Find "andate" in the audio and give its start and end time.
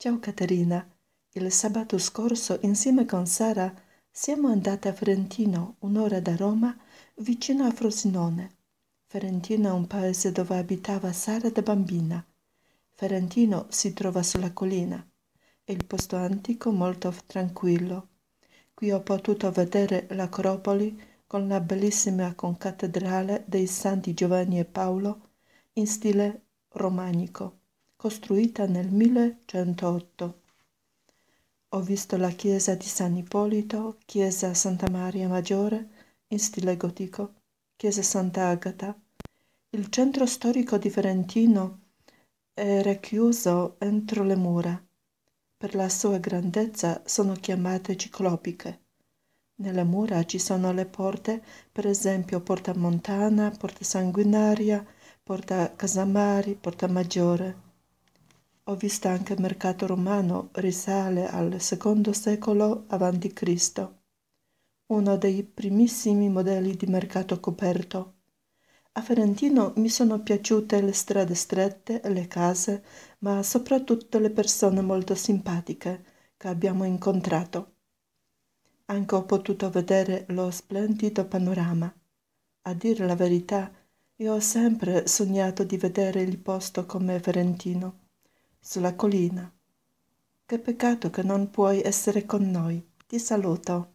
4.46-4.86